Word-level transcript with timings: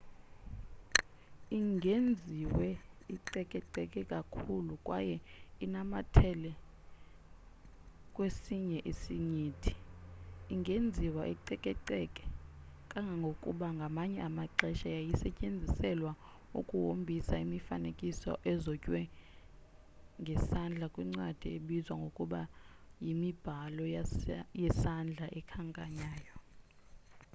ingenziwa 1.57 2.65
icekeceke 3.15 4.01
kakhulu 4.13 4.71
kwaye 4.85 5.15
inamathele 5.65 6.51
kwesinye 8.13 8.79
isinyithi 8.91 9.73
ingenziwa 10.53 11.21
icekeceke 11.35 12.23
kangangokuba 12.91 13.67
ngamanye 13.77 14.19
amaxesha 14.29 14.87
yayisetyenziselwa 14.97 16.11
ukuhombisa 16.59 17.33
imifanekiso 17.45 18.31
ezotywe 18.51 19.01
ngesandla 20.21 20.85
kwiincwadi 20.93 21.45
ezibizwa 21.53 21.95
ngokuba 22.01 22.41
yimibhalo 23.03 23.83
yesandla 24.63 25.25
ekhanyayo 25.39 26.35